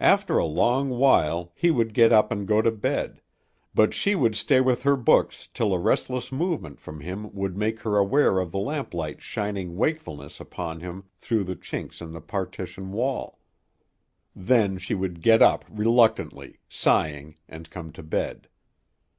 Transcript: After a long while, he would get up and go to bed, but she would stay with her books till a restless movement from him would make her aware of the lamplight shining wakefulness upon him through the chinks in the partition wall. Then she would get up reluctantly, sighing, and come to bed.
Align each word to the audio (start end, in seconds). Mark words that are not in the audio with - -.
After 0.00 0.38
a 0.38 0.46
long 0.46 0.88
while, 0.88 1.52
he 1.54 1.70
would 1.70 1.92
get 1.92 2.10
up 2.10 2.32
and 2.32 2.48
go 2.48 2.62
to 2.62 2.70
bed, 2.70 3.20
but 3.74 3.92
she 3.92 4.14
would 4.14 4.34
stay 4.34 4.62
with 4.62 4.82
her 4.84 4.96
books 4.96 5.50
till 5.52 5.74
a 5.74 5.78
restless 5.78 6.32
movement 6.32 6.80
from 6.80 7.00
him 7.00 7.30
would 7.34 7.54
make 7.54 7.80
her 7.80 7.98
aware 7.98 8.38
of 8.38 8.50
the 8.50 8.58
lamplight 8.58 9.20
shining 9.20 9.76
wakefulness 9.76 10.40
upon 10.40 10.80
him 10.80 11.04
through 11.18 11.44
the 11.44 11.54
chinks 11.54 12.00
in 12.00 12.12
the 12.12 12.22
partition 12.22 12.92
wall. 12.92 13.40
Then 14.34 14.78
she 14.78 14.94
would 14.94 15.20
get 15.20 15.42
up 15.42 15.66
reluctantly, 15.68 16.60
sighing, 16.70 17.34
and 17.46 17.68
come 17.68 17.92
to 17.92 18.02
bed. 18.02 18.48